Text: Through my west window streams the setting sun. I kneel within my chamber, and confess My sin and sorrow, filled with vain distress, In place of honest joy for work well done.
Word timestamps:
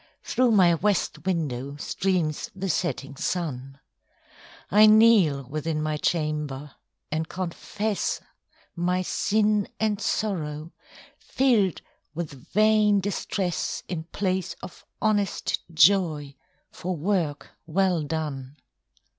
Through 0.23 0.49
my 0.53 0.73
west 0.73 1.27
window 1.27 1.75
streams 1.75 2.49
the 2.55 2.69
setting 2.69 3.15
sun. 3.17 3.79
I 4.71 4.87
kneel 4.87 5.43
within 5.47 5.79
my 5.79 5.97
chamber, 5.97 6.71
and 7.11 7.29
confess 7.29 8.19
My 8.75 9.03
sin 9.03 9.67
and 9.79 10.01
sorrow, 10.01 10.71
filled 11.19 11.83
with 12.15 12.47
vain 12.51 12.99
distress, 12.99 13.83
In 13.87 14.05
place 14.05 14.55
of 14.63 14.87
honest 14.99 15.59
joy 15.71 16.33
for 16.71 16.97
work 16.97 17.51
well 17.67 18.01
done. 18.01 18.55